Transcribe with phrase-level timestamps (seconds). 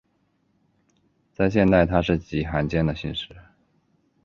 [1.31, 3.35] 在现代它是极罕见的姓氏。